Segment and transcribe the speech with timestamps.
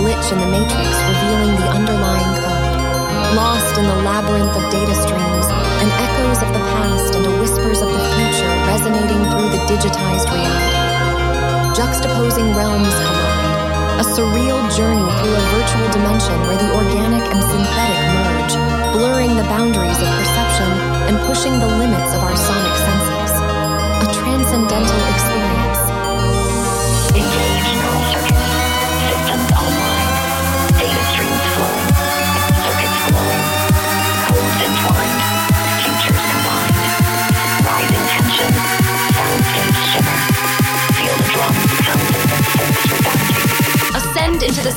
[0.00, 3.36] glitch in the matrix revealing the underlying code.
[3.36, 5.46] Lost in the labyrinth of data streams,
[5.80, 10.80] and echoes of the past and whispers of the future resonating through the digitized reality.
[11.76, 18.00] Juxtaposing realms collide, a surreal journey through a virtual dimension where the organic and synthetic
[18.08, 18.19] merge,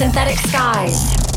[0.00, 1.29] synthetic skies.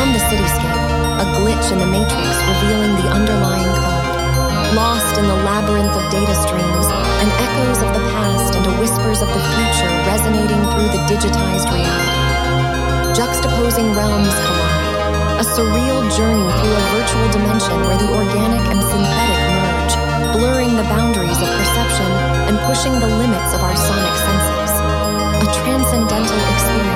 [0.00, 4.72] Beyond the cityscape, a glitch in the matrix revealing the underlying code.
[4.72, 6.88] Lost in the labyrinth of data streams,
[7.20, 13.12] and echoes of the past and whispers of the future resonating through the digitized reality.
[13.12, 19.40] Juxtaposing realms collide, a surreal journey through a virtual dimension where the organic and synthetic
[19.52, 19.94] merge,
[20.32, 22.08] blurring the boundaries of perception
[22.48, 24.72] and pushing the limits of our sonic senses.
[25.44, 26.89] A transcendental experience.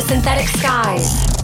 [0.00, 1.39] The synthetic skies.